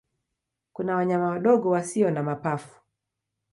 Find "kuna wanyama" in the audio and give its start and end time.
0.73-1.27